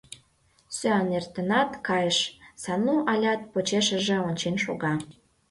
Сӱан 0.75 1.07
эртенат 1.17 1.71
кайыш, 1.87 2.19
Сану 2.61 2.95
алят 3.11 3.41
почешыже 3.51 4.17
ончен 4.27 4.55
шога. 4.63 4.93